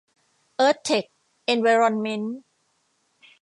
[0.55, 1.05] เอิร์ธ เท็ค
[1.43, 2.37] เอนไวรอนเมนท์